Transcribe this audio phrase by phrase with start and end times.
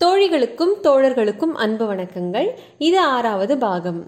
[0.00, 2.48] தோழிகளுக்கும் தோழர்களுக்கும் அன்பு வணக்கங்கள்.
[2.78, 3.98] இது ஆறாவது பாகம்.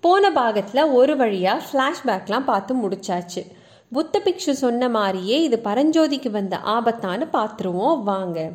[0.00, 3.42] போன பாகத்தில் ஒரு வழியாக ஃப்ளாஷ்பேக்லாம் பார்த்து முடிச்சாச்சு.
[3.92, 7.96] புத்த பிக்ஷு சொன்ன மாதிரியே இது பரஞ்சோதிக்கு வந்த ஆபத்தான்னு பார்த்துருவோம்.
[8.02, 8.50] வாங்க.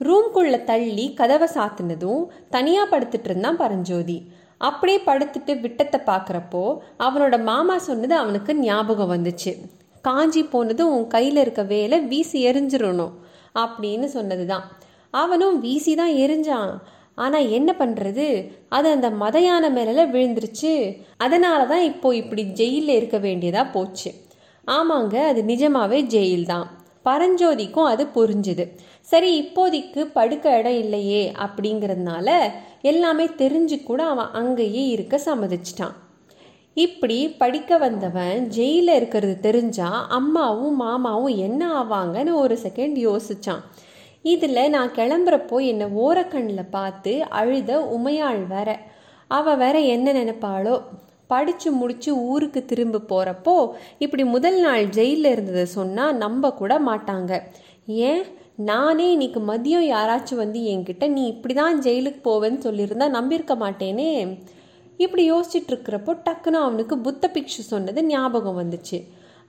[0.00, 4.18] ரூம்குள்ள தள்ளி கதவை சாத்தினதும் தனியாக படுத்துட்டு இருந்தான் பரஞ்சோதி.
[4.58, 6.64] அப்படியே படுத்துட்டு விட்டத்தை பார்க்குறப்போ
[6.98, 9.54] அவனோட மாமா சொன்னது அவனுக்கு ஞாபகம் வந்துச்சு.
[10.00, 13.16] காஞ்சி போனதும் உன் கையில் இருக்க வேலை வீசி எரிஞ்சிடணும்
[13.54, 14.66] அப்படின்னு சொன்னது தான்
[15.10, 16.72] அவனும் வீசி தான் எரிஞ்சான்.
[17.14, 18.26] ஆனால் என்ன பண்ணுறது
[18.76, 20.72] அது அந்த மதையான மேலே விழுந்துருச்சு.
[21.16, 24.10] அதனால தான் இப்போ இப்படி ஜெயிலில் இருக்க வேண்டியதாக போச்சு.
[24.66, 26.68] ஆமாங்க அது நிஜமாவே ஜெயில் தான்
[27.08, 28.64] பரஞ்சோதிக்கும் அது புரிஞ்சுது.
[29.10, 32.28] சரி இப்போதைக்கு படுக்க இடம் இல்லையே அப்படிங்கிறதுனால
[32.90, 35.94] எல்லாமே தெரிஞ்சு கூட அவன் அங்கேயே இருக்க சம்மதிச்சிட்டான்.
[36.76, 43.64] இப்படி படிக்க வந்தவன் ஜெயிலில் இருக்கிறது தெரிஞ்சா அம்மாவும் மாமாவும் என்ன ஆவாங்கன்னு ஒரு செகண்ட் யோசிச்சான்.
[44.22, 48.80] இதில் நான் கிளம்புறப்போ என்னை ஓரக்கண்ணில் பார்த்து அழுத உமையாள் வேற.
[49.28, 50.82] அவள் வேற என்ன நினைப்பாளோ?
[51.26, 57.42] படித்து முடித்து ஊருக்கு திரும்ப போகிறப்போ இப்படி முதல் நாள் ஜெயிலில் இருந்ததை சொன்னால் நம்ப கூட மாட்டாங்க.
[57.86, 58.22] ஏன்?
[58.56, 64.38] நானே இன்னைக்கு மதியம் யாராச்சும் வந்து என்கிட்ட நீ இப்படி தான் ஜெயிலுக்கு போவேன்னு சொல்லியிருந்தா நம்பியிருக்க மாட்டேனே.
[64.96, 68.98] இப்படி யோசிச்சுட்டு இருக்கிறப்போ டக்குன்னு அவனுக்கு புத்த பிக்ஷு சொன்னது ஞாபகம் வந்துச்சு.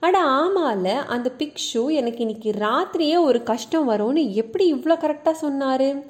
[0.02, 6.04] அட ஆமால அந்த பிக்ஷு எனக்கு இன்னைக்கு ராத்திரியே ஒரு கஷ்டம் வரும்னு எப்படி இவ்வளோ கரெக்டாக சொன்னார்?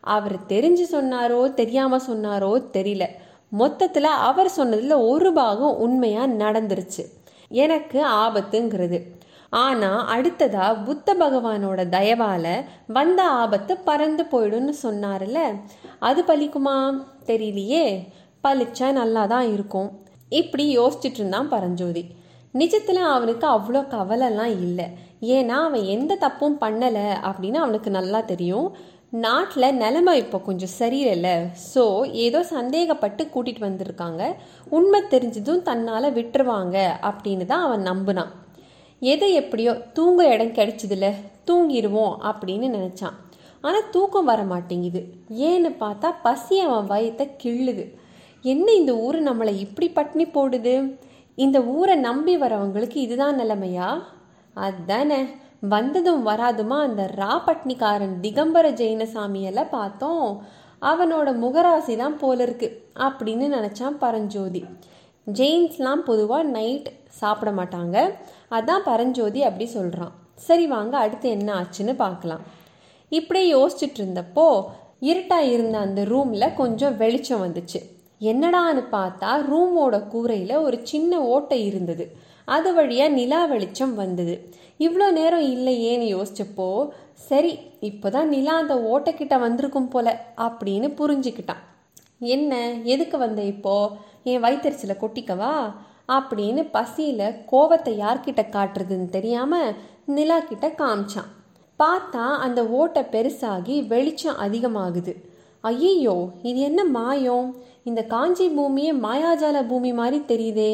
[0.00, 3.06] அவர் தெரிஞ்சு சொன்னாரோ தெரியாமல் சொன்னாரோ தெரியல.
[3.48, 7.04] மொத்தத்தில் அவர் சொன்னதில் ஒரு பாகம் உண்மையாக நடந்துருச்சு.
[7.48, 9.00] எனக்கு ஆபத்துங்கிறது.
[9.50, 15.38] ஆனால் அடுத்ததாக புத்த பகவானோட தயவால வந்த ஆபத்து பறந்து போயிடும்னு சொன்னார்ல.
[15.98, 17.04] அது பலிக்குமா?
[17.26, 18.08] தெரியலையே.
[18.44, 19.90] பழிச்சா நல்லா தான் இருக்கும்.
[20.28, 22.24] இப்படி யோசிச்சுட்டு இருந்தான் பரஞ்சோதி.
[22.60, 24.86] நிஜத்தில் அவனுக்கு அவ்வளோ கவலைலாம் இல்லை.
[25.36, 28.68] ஏன்னா அவன் எந்த தப்பும் பண்ணலை அப்படின்னு அவனுக்கு நல்லா தெரியும்.
[29.24, 31.34] நாட்டில் நிலைமை இப்போ கொஞ்சம் சரியில்லை.
[31.72, 31.82] ஸோ
[32.24, 34.22] ஏதோ சந்தேகப்பட்டு கூட்டிகிட்டு வந்திருக்காங்க.
[34.76, 36.76] உண்மை தெரிஞ்சதும் தன்னால் விட்டுருவாங்க
[37.10, 38.32] அப்படின்னு தான் அவன் நம்பினான்.
[39.12, 41.08] எது எப்படியோ தூங்க இடம் கிடைச்சதில்ல
[41.48, 43.16] தூங்கிடுவோம் அப்படின்னு நினச்சான்.
[43.66, 45.00] ஆனால் தூக்கம் வர மாட்டேங்குது.
[45.48, 47.84] ஏன்னு பார்த்தா பசி அவன் வயத்தை கிள்ளுது.
[48.52, 50.74] என்ன இந்த ஊர் நம்மளை இப்படி பட்டினி போடுது?
[51.36, 54.02] இந்த ஊரை நம்பி வரவங்களுக்கு இதுதான் நிலைமையா?
[54.54, 55.26] அதானே.
[55.60, 60.42] வந்ததும் வராதுமா அந்த ராபட்னிக்காரன் திகம்பர ஜெயினசாமியெல்லாம் பார்த்தோம்.
[60.82, 64.64] அவனோட முகராசி தான் போல இருக்கு அப்படின்னு நினச்சான் பரஞ்சோதி.
[65.32, 67.96] ஜெயின்ஸ்லாம் பொதுவாக நைட் சாப்பிட மாட்டாங்க.
[68.50, 72.40] அதான் பரஞ்சோதி அப்படி சொல்கிறான் சரி வாங்க அடுத்து என்ன ஆச்சுன்னு பார்க்கலாம்.
[73.08, 74.64] இப்படியே யோசிச்சுட்டு இருந்தப்போ
[75.00, 77.95] இருட்டாக இருந்த அந்த ரூமில் கொஞ்சம் வெளிச்சம் வந்துச்சு.
[78.20, 82.16] என்னடான்னு பார்த்தா ரூமோட கூரையில் ஒரு சின்ன ஓட்டை இருந்தது.
[82.44, 84.54] அது வழியாக நிலா வெளிச்சம் வந்தது.
[84.78, 91.62] இவ்வளோ நேரம் இல்லையேன்னு யோசிச்சப்போ சரி இப்போதான் நிலா அந்த ஓட்டைக்கிட்ட வந்திருக்கும் போல அப்படின்னு புரிஞ்சுக்கிட்டான்.
[92.18, 93.90] என்ன எதுக்கு வந்த இப்போ?
[94.24, 95.74] என் வயிற்றுச்சில கொட்டிக்கவா?
[96.08, 99.74] அப்படின்னு பசியில் கோவத்தை யார்கிட்ட காட்டுறதுன்னு தெரியாமல்
[100.06, 101.32] நிலா கிட்ட காமிச்சான்.
[101.78, 105.14] பார்த்தா அந்த ஓட்டை பெருசாகி வெளிச்சம் அதிகமாகுது.
[105.66, 107.48] ஐயையோ இது என்ன மாயம்?
[107.84, 110.72] இந்த காஞ்சி பூமியே மாயாஜால பூமி மாதிரி தெரியுதே.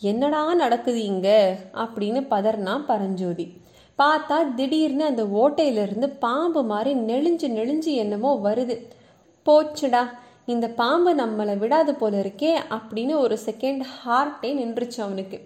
[0.00, 1.28] என்னடா நடக்குது இங்க?
[1.74, 3.46] அப்படின்னு பதர்னா பரஞ்சோதி.
[3.98, 8.76] பார்த்தா திடீர்னு அந்த ஓட்டையிலிருந்து பாம்பு மாதிரி நெளிஞ்சு நெளிஞ்சு என்னமோ வருது.
[9.46, 10.02] போச்சுடா
[10.46, 15.38] இந்த பாம்பு நம்மளை விடாது போல இருக்கே அப்படின்னு ஒரு செகண்ட் ஹார்ட்டே நின்றுச்சு அவனுக்கு.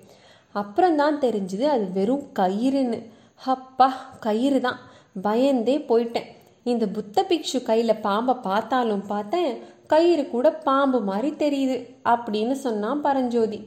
[0.52, 3.00] அப்புறம்தான் தெரிஞ்சுது அது வெறும் கயிறுன்னு.
[3.44, 3.88] அப்பா
[4.20, 4.78] கயிறு தான்
[5.22, 6.30] பயந்தே போயிட்டேன்.
[6.72, 9.50] இந்த புத்த பிக்ஷு கையில் பாம்பை பார்த்தாலும் பார்த்தேன்
[9.86, 11.76] கயிறு கூட பாம்பு மாதிரி தெரியுது
[12.12, 13.58] அப்படின்னு சொன்னான் பரஞ்சோதி.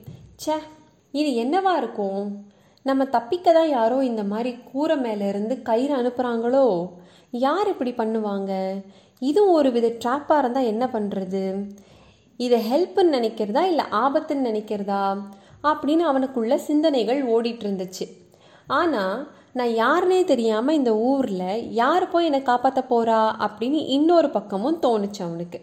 [0.41, 0.55] ச்சே
[1.11, 2.23] இது என்னவா இருக்கும்?
[2.85, 6.65] நம்ம தப்பிக்க தான் யாரோ இந்த மாதிரி கூரை மேலேருந்து கயிறு அனுப்புகிறாங்களோ
[7.45, 8.51] யார் இப்படி பண்ணுவாங்க?
[9.19, 11.43] இதுவும் ஒரு வித ட்ராப்பாக இருந்தால் என்ன பண்ணுறது
[12.37, 15.03] இதை ஹெல்ப்புன்னு நினைக்கிறதா இல்லை ஆபத்துன்னு நினைக்கிறதா?
[15.63, 18.05] அப்படின்னு அவனுக்குள்ள சிந்தனைகள் ஓடிட்டு இருந்துச்சு.
[18.77, 25.21] ஆனால் நான் யாருனே தெரியாமல் இந்த ஊரில் யார் போய் என்னை காப்பாற்ற போகிறா அப்படின்னு இன்னொரு பக்கமும் தோணுச்சு
[25.21, 25.59] அவனுக்கு.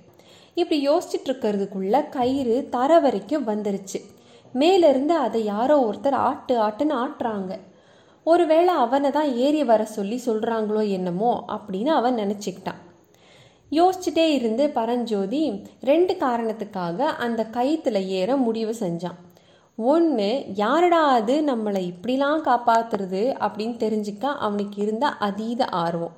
[0.54, 4.00] இப்படி யோசிச்சுட்டு இருக்கிறதுக்குள்ள கயிறு தர வரைக்கும் வந்துருச்சு.
[4.54, 7.52] மேலேருந்து அதை யாரோ ஒருத்தர் ஆட்டு ஆட்டுன்னு ஆட்டுறாங்க.
[8.26, 12.80] ஒருவேளை அவனை தான் ஏறி வர சொல்லி சொல்கிறாங்களோ என்னமோ அப்படின்னு அவன் நினச்சிக்கிட்டான்.
[13.72, 15.42] யோசிச்சுட்டே இருந்து பரஞ்சோதி
[15.80, 19.18] ரெண்டு காரணத்துக்காக அந்த கயிற்றுல ஏற முடிவு செஞ்சான்.
[19.76, 26.12] ஒன்று யாரடா அது நம்மளை இப்படிலாம் காப்பாத்துறது அப்படின்னு தெரிஞ்சுக்க அவனுக்கு இருந்த அதீத ஆர்வம்.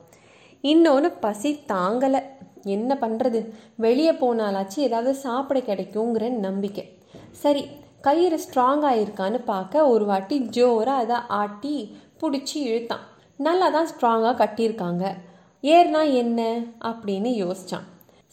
[0.61, 2.23] இன்னொன்று பசி தாங்கலை.
[2.63, 6.99] என்ன பண்ணுறது வெளியே போனாலாச்சும் ஏதாவது சாப்பிட கிடைக்குங்கிற நம்பிக்கை.
[7.31, 7.69] சரி
[8.01, 13.07] கயிறு ஸ்ட்ராங்காக இருக்கான்னு பார்க்க ஒரு வாட்டி ஜோராக அதை ஆட்டி பிடிச்சி இழுத்தான்.
[13.37, 15.15] நல்லா தான் ஸ்ட்ராங்காக கட்டியிருக்காங்க.
[15.63, 16.59] ஏறினா என்ன?
[16.81, 17.87] அப்படின்னு யோசிச்சான்.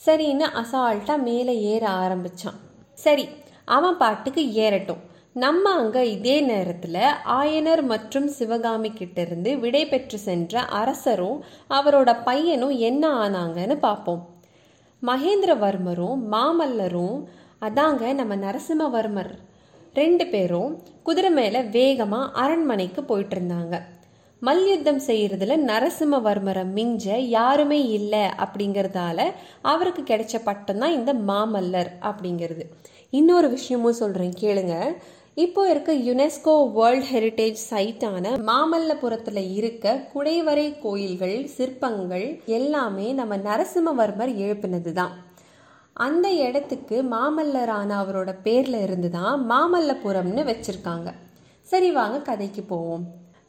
[0.06, 2.60] சரின்னு அசால்ட்டாக மேலே ஏற ஆரம்பிச்சான்.
[2.94, 3.30] சரி
[3.66, 5.14] அவன் பாட்டுக்கு ஏறட்டும்.
[5.36, 6.98] நம்ம அங்க இதே நேரத்துல
[7.38, 11.40] ஆயனர் மற்றும் சிவகாமி கிட்ட இருந்து விடை பெற்று சென்ற அரசரும்
[11.70, 14.22] அவரோட பையனும் என்ன ஆனாங்கன்னு பார்ப்போம்
[15.02, 17.18] மகேந்திரவர்மரும் மாமல்லரும்
[17.60, 19.34] அதாங்க நம்ம நரசிம்மவர்மர்
[19.94, 20.72] ரெண்டு பேரும்
[21.04, 23.76] குதிரை மேல வேகமா அரண்மனைக்கு போயிட்டு இருந்தாங்க
[24.42, 29.20] மல்யுத்தம் செய்யறதுல நரசிம்மவர்மரை மிஞ்ச யாருமே இல்லை அப்படிங்கிறதால
[29.62, 32.66] அவருக்கு கிடைச்ச பட்டம் தான் இந்த மாமல்லர் அப்படிங்கிறது.
[33.10, 34.76] இன்னொரு விஷயமும் சொல்றேன் கேளுங்க.
[35.44, 42.24] இப்போ இருக்க யுனெஸ்கோ வேர்ல்ட் ஹெரிட்டேஜ் சைட்டான மாமல்லபுரத்துல இருக்க குடைவரை கோயில்கள் சிற்பங்கள்
[42.58, 45.14] எல்லாமே நம்ம நரசிம்மவர்மர் எழுப்பினது தான்
[46.06, 51.10] அந்த இடத்துக்கு மாமல்லரான அவரோட பேர்ல இருந்து தான் மாமல்லபுரம்னு வச்சிருக்காங்க.
[51.68, 53.06] சரி வாங்க கதைக்கு போவோம்.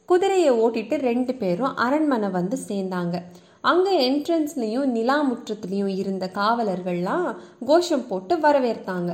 [0.09, 3.15] குதிரையை ஓட்டிட்டு ரெண்டு பேரும் அரண்மனை வந்து சேர்ந்தாங்க.
[3.71, 7.27] அங்கே என்ட்ரன்ஸ்லேயும் நிலா முற்றத்துலேயும் இருந்த காவலர்கள்லாம்
[7.71, 9.13] கோஷம் போட்டு வரவேற்காங்க.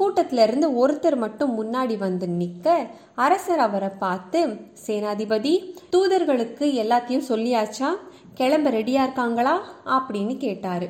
[0.00, 4.46] கூட்டத்திலிருந்து ஒருத்தர் மட்டும் முன்னாடி வந்து நிற்க அரசர் அவரை பார்த்து
[4.86, 5.52] சேனாதிபதி
[5.92, 7.88] தூதர்களுக்கு எல்லாத்தையும் சொல்லியாச்சா?
[8.34, 9.54] கிளம்ப ரெடியா இருக்காங்களா?
[9.86, 10.88] அப்படின்னு கேட்டாரு.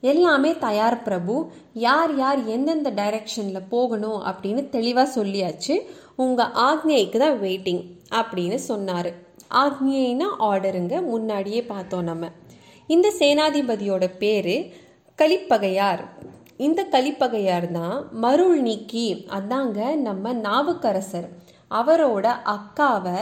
[0.00, 1.50] எல்லாமே தயார் பிரபு.
[1.72, 4.22] யார் யார் எந்தெந்த டைரக்ஷனில் போகணும்?
[4.24, 5.76] அப்படின்னு தெளிவாக சொல்லியாச்சு.
[6.16, 9.10] உங்கள் ஆக்ஞைக்கு தான் வெயிட்டிங் அப்படின்னு சொன்னார்.
[9.54, 12.30] ஆக்னேயினா ஆர்டருங்க முன்னாடியே பார்த்தோம் நம்ம.
[12.86, 14.54] இந்த சேனாதிபதியோட பேர்
[15.18, 16.04] கலிப்பகையார்.
[16.66, 19.04] இந்த கலிப்பகையார் தான் மருள் நீக்கி
[19.38, 21.28] அதாங்க நம்ம நாவுக்கரசர்.
[21.70, 23.20] அவரோட அக்காவை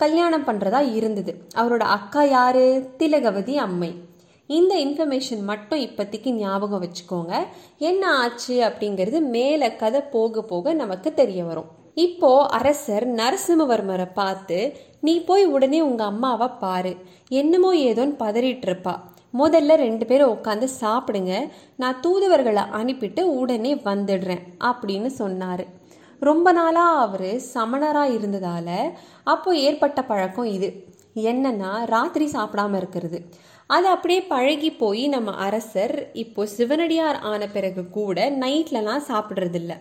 [0.00, 1.32] கல்யாணம் பண்ணுறதா இருந்தது.
[1.54, 2.66] அவரோட அக்கா யாரு?
[2.98, 3.90] திலகவதி அம்மை.
[4.46, 7.34] இந்த இன்ஃபர்மேஷன் மட்டும் இப்போதைக்கு ஞாபகம் வச்சுக்கோங்க.
[7.78, 11.70] என்ன ஆச்சு அப்படிங்கிறது மேலே கதை போக போக நமக்கு தெரிய வரும்.
[11.94, 14.58] இப்போ அரசர் நரசிம்மவர்மரை பார்த்து
[15.00, 16.92] நீ போய் உடனே உங்கள் அம்மாவை பாரு.
[17.28, 18.94] என்னமோ ஏதோன்னு பதறிட்டு இருப்பா.
[19.38, 21.32] முதல்ல ரெண்டு பேரும் உட்காந்து சாப்பிடுங்க.
[21.76, 25.64] நான் தூதுவர்களை அனுப்பிட்டு உடனே வந்துடுறேன் அப்படின்னு சொன்னார்.
[26.20, 28.76] ரொம்ப நாளாக அவர் சமணராக இருந்ததால்
[29.24, 30.68] அப்போது ஏற்பட்ட பழக்கம் இது.
[31.30, 33.18] என்னன்னா ராத்திரி சாப்பிடாம இருக்கிறது.
[33.70, 39.72] அது அப்படியே பழகி போய் நம்ம அரசர் இப்போ சிவனடியார் ஆன பிறகு கூட நைட்லலாம் சாப்பிட்றதில்ல.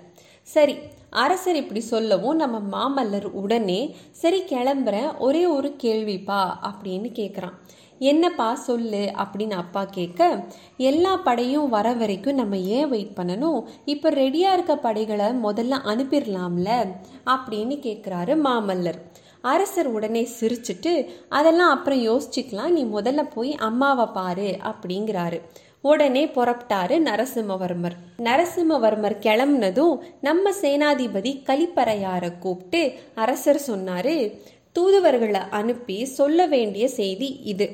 [0.53, 0.75] சரி
[1.23, 3.79] அரசர் இப்படி சொல்லவும் நம்ம மாமல்லர் உடனே
[4.21, 5.09] சரி கிளம்புறேன்.
[5.17, 7.55] ஒரே ஒரு கேள்விப்பா அப்படின்னு கேட்குறான்
[7.99, 10.45] என்னப்பா சொல்லு அப்படின்னு அப்பா கேட்க
[10.77, 13.63] எல்லா படையும் வர வரைக்கும் நம்ம ஏன் வெயிட் பண்ணணும்?
[13.85, 16.93] இப்போ ரெடியாக இருக்க படைகளை முதல்ல அனுப்பிடலாம்ல?
[17.25, 19.01] அப்படின்னு கேட்குறாரு மாமல்லர்.
[19.41, 22.69] அரசர் உடனே சிரிச்சிட்டு அதெல்லாம் அப்புறம் யோசிச்சுக்கலாம்.
[22.69, 25.41] நீ முதல்ல போய் அம்மாவை பாரு அப்படிங்கிறாரு.
[25.81, 27.95] உடனே புறப்பட்டாரு நரசிம்மவர்மர்.
[28.17, 34.39] நரசிம்மவர்மர் கிளம்புனதும் நம்ம சேனாதிபதி கலிப்பறையாரை கூப்பிட்டு அரசர் சொன்னாரு
[34.75, 37.67] தூதுவர்களை அனுப்பி சொல்ல வேண்டிய செய்தி இது.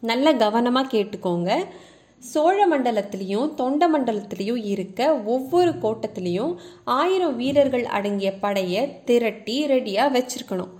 [0.00, 1.50] நல்ல கவனமாக கேட்டுக்கோங்க.
[2.18, 5.00] சோழ மண்டலத்திலையும் தொண்ட மண்டலத்திலையும் இருக்க
[5.34, 6.52] ஒவ்வொரு கோட்டத்திலையும்
[6.84, 10.72] ஆயிரம் வீரர்கள் அடங்கிய படையை திரட்டி ரெடியாக வச்சிருக்கணும்.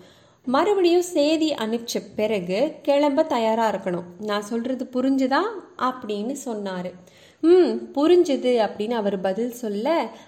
[0.45, 4.09] மறுபடியும் செய்தி அனுப்பிச்ச பிறகு கிளம்ப தயாராக இருக்கணும்.
[4.21, 5.43] நான் சொல்கிறது புரிஞ்சுதா?
[5.79, 6.91] அப்படின்னு சொன்னார்.
[7.41, 9.87] ம் புரிஞ்சுது அப்படின்னு அவர் பதில் சொல்ல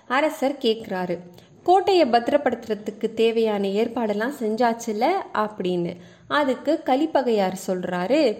[0.08, 1.18] அரசர் கேட்குறாரு
[1.62, 5.96] கோட்டையை பத்திரப்படுத்துறதுக்கு தேவையான ஏற்பாடெல்லாம் செஞ்சாச்சுல அப்படின்னு.
[6.28, 8.38] அதுக்கு கலிப்பகையார் சொல்றாரு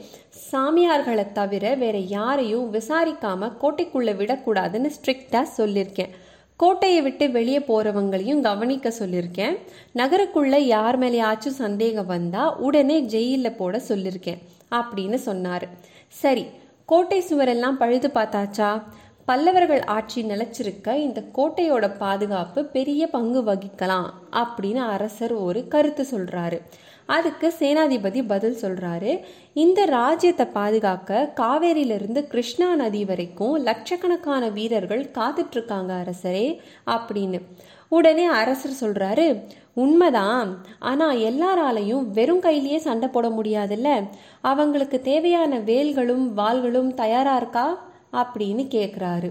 [0.52, 6.10] சாமியார்களை தவிர வேற யாரையும் விசாரிக்காம கோட்டைக்குள்ளே விடக்கூடாதுன்னு ஸ்ட்ரிக்டா சொல்லியிருக்கேன்
[6.56, 9.58] கோட்டையை விட்டு வெளியே போறவங்களையும் கவனிக்க சொல்லியிருக்கேன்
[9.94, 14.40] நகருக்குள்ள யார் மேலேயாச்சும் சந்தேகம் வந்தா உடனே ஜெயிலில் போட சொல்லியிருக்கேன்
[14.70, 15.68] அப்படின்னு சொன்னார்.
[16.08, 16.46] சரி
[16.86, 18.82] கோட்டை சுவரெல்லாம் பழுது பார்த்தாச்சா?
[19.28, 26.60] பல்லவர்கள் ஆட்சி நிலச்சிருக்க இந்த கோட்டையோட பாதுகாப்பு பெரிய பங்கு வகிக்கலாம் அப்படின்னு அரசர் ஒரு கருத்து சொல்றாரு.
[27.06, 29.20] அதுக்கு சேனாதிபதி பதில் சொல்றாரு.
[29.52, 37.40] இந்த ராஜ்யத்தை பாதுகாக்க காவேரியிலிருந்து கிருஷ்ணா நதி வரைக்கும் லட்சக்கணக்கான வீரர்கள் காத்துட்டு இருக்காங்க அரசரே அப்படின்னு.
[37.88, 39.44] உடனே அரசர் சொல்றாரு
[39.74, 40.64] உண்மைதான்.
[40.78, 44.08] ஆனா எல்லாராலையும் வெறும் கையிலேயே சண்டை போட முடியாதுல்ல?
[44.40, 47.87] அவங்களுக்கு தேவையான வேல்களும் வாள்களும் தயாரா இருக்கா?
[48.12, 49.30] அப்படின்னு கேட்குறாரு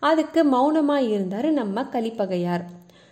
[0.00, 2.64] அதுக்கு மௌனமாக இருந்தார் நம்ம கலிப்பகையார்.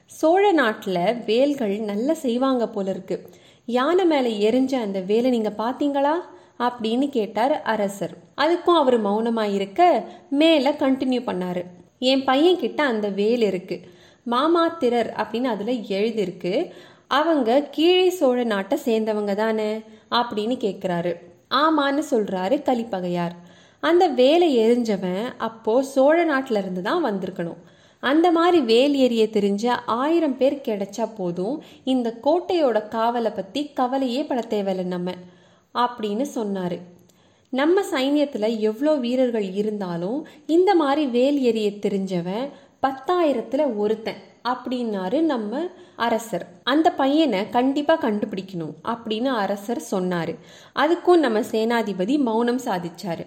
[0.07, 3.31] சோழ நாட்டில் வேல்கள் நல்லா செய்வாங்க போல இருக்கு.
[3.67, 6.15] யானை மேலே எரிஞ்ச அந்த வேலை நீங்கள் பார்த்தீங்களா
[6.59, 8.15] அப்படின்னு கேட்டார் அரசர்.
[8.41, 11.63] அதுக்கும் அவர் மௌனமாக இருக்க மேலே கண்டினியூ பண்ணார்.
[11.99, 13.81] என் பையன் கிட்ட அந்த வேல் இருக்கு.
[14.31, 16.71] மாமாத்திரர் அப்படின்னு அதில் எழுதியிருக்கு
[17.09, 19.83] அவங்க கீழே சோழ நாட்டை சேர்ந்தவங்க தானே?
[20.11, 21.15] அப்படின்னு கேட்குறாரு
[21.51, 23.37] ஆமான்னு சொல்கிறாரு கலிப்பகையார்.
[23.89, 27.61] அந்த வேலை எரிஞ்சவன் அப்போது சோழ நாட்டில் இருந்து தான் வந்திருக்கணும்.
[28.03, 29.65] அந்த மாதிரி வேல் எரிய தெரிஞ்ச
[30.01, 31.57] ஆயிரம் பேர் கிடைச்சா போதும்
[31.93, 35.15] இந்த கோட்டையோட காவலை பற்றி கவலையே பட தேவையில்லை நம்ம
[35.75, 36.77] அப்படின்னு சொன்னார்.
[37.53, 40.19] நம்ம சைன்யத்தில் எவ்வளோ வீரர்கள் இருந்தாலும்
[40.57, 42.47] இந்த மாதிரி வேல் எரிய தெரிஞ்சவன்
[42.85, 45.61] பத்தாயிரத்தில் ஒருத்தன் அப்படின்னாரு நம்ம
[46.07, 46.45] அரசர்.
[46.73, 50.33] அந்த பையனை கண்டிப்பாக கண்டுபிடிக்கணும் அப்படின்னு அரசர் சொன்னார்.
[50.83, 53.25] அதுக்கும் நம்ம சேனாதிபதி மௌனம் சாதிச்சார்.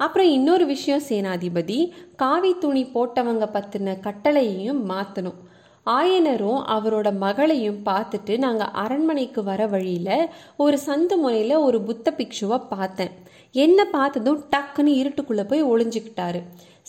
[0.00, 1.78] அப்புறம் இன்னொரு விஷயம் சேனாதிபதி.
[2.22, 5.38] காவி துணி போட்டவங்க பற்றின கட்டளையையும் மாற்றணும்
[5.86, 10.28] ஆயனரும் அவரோட மகளையும் பார்த்துட்டு நாங்கள் அரண்மனைக்கு வர வழியில்
[10.64, 13.12] ஒரு சந்து முனையில் ஒரு புத்த பிக்ஷுவை பார்த்தேன்.
[13.64, 16.40] என்ன பார்த்ததும் டக்குன்னு இருட்டுக்குள்ளே போய் ஒளிஞ்சிக்கிட்டாரு.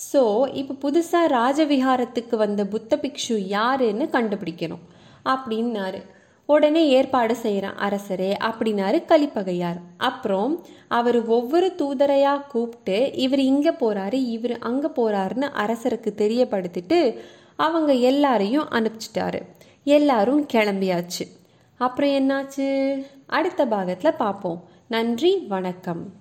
[0.10, 0.22] ஸோ
[0.62, 4.84] இப்போ புதுசாக ராஜவிகாரத்துக்கு வந்த புத்த பிக்ஷு யாருன்னு கண்டுபிடிக்கணும்.
[5.26, 6.02] அப்படின்னாரு.
[6.50, 9.80] உடனே ஏற்பாடு செய்கிறான் அரசரே அப்படின்னாரு கலிப்பகையார்.
[9.98, 17.18] அப்புறம் அவர் ஒவ்வொரு தூதரையா கூப்பிட்டு இவர் இங்கே போறாரு இவர் அங்கே போறாருன்னு அரசருக்கு தெரியப்படுத்திட்டு
[17.56, 19.42] அவங்க எல்லாரையும் அனுப்பிச்சிட்டாரு.
[19.84, 21.26] எல்லாரும் கிளம்பியாச்சு.
[21.78, 22.68] அப்புறம் என்னாச்சு?
[23.26, 26.14] அடுத்த பாகத்தில் பார்ப்போம் நன்றி வணக்கம்.